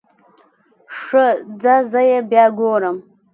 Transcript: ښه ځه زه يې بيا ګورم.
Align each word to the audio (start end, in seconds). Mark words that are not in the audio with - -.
ښه 0.99 1.25
ځه 1.61 1.75
زه 1.91 2.01
يې 2.09 2.19
بيا 2.31 2.45
ګورم. 2.57 2.97